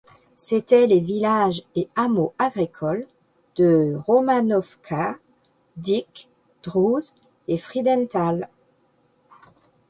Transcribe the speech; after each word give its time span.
C'étaient 0.35 0.87
les 0.87 0.99
villages 0.99 1.61
et 1.75 1.87
hameaux 1.95 2.33
agricoles 2.39 3.05
de 3.55 3.93
Romanovka, 4.07 5.19
Dik, 5.77 6.27
Drews 6.63 6.97
et 7.47 7.55
Friedenthal. 7.55 8.49